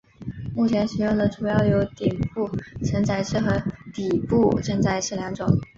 [0.55, 2.49] 目前使用的主要有顶部
[2.83, 3.61] 承载式和
[3.93, 5.47] 底部承载式两种。